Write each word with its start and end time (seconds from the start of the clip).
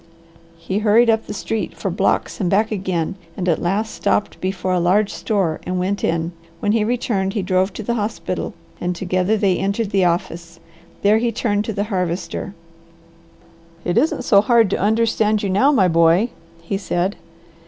He 0.57 0.79
hurried 0.79 1.11
up 1.11 1.27
the 1.27 1.33
street 1.35 1.77
for 1.77 1.91
blocks 1.91 2.41
and 2.41 2.49
back 2.49 2.71
again, 2.71 3.13
and 3.37 3.47
at 3.47 3.61
last 3.61 3.93
stopped 3.93 4.41
before 4.41 4.73
a 4.73 4.79
large 4.79 5.13
store 5.13 5.61
and 5.63 5.77
went 5.77 6.03
in. 6.03 6.31
When 6.59 6.71
he 6.71 6.83
returned 6.83 7.33
he 7.33 7.43
drove 7.43 7.71
to 7.73 7.83
the 7.83 7.93
hospital 7.93 8.55
and 8.79 8.95
together 8.95 9.37
they 9.37 9.59
entered 9.59 9.91
the 9.91 10.05
office. 10.05 10.59
There 11.03 11.19
he 11.19 11.31
turned 11.31 11.65
to 11.65 11.73
the 11.73 11.83
Harvester. 11.93 12.55
"It 13.85 13.95
isn't 13.95 14.23
so 14.23 14.41
hard 14.41 14.71
to 14.71 14.79
understand 14.79 15.43
you 15.43 15.51
now, 15.51 15.71
my 15.71 15.87
boy," 15.87 16.31
he 16.63 16.79
said. 16.79 17.15